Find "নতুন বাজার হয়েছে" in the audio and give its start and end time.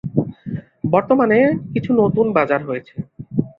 2.01-2.95